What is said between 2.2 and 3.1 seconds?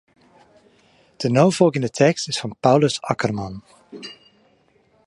is fan Paulus